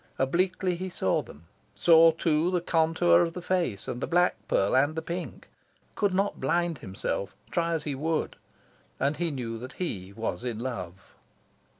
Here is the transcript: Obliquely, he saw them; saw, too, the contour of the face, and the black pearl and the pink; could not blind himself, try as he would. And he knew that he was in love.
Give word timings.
Obliquely, 0.17 0.75
he 0.77 0.89
saw 0.89 1.21
them; 1.21 1.43
saw, 1.75 2.09
too, 2.09 2.49
the 2.49 2.59
contour 2.59 3.21
of 3.21 3.33
the 3.33 3.41
face, 3.43 3.87
and 3.87 4.01
the 4.01 4.07
black 4.07 4.35
pearl 4.47 4.75
and 4.75 4.95
the 4.95 5.01
pink; 5.03 5.47
could 5.93 6.11
not 6.11 6.41
blind 6.41 6.79
himself, 6.79 7.35
try 7.51 7.73
as 7.73 7.83
he 7.83 7.93
would. 7.93 8.35
And 8.99 9.17
he 9.17 9.29
knew 9.29 9.59
that 9.59 9.73
he 9.73 10.11
was 10.11 10.43
in 10.43 10.57
love. 10.57 11.13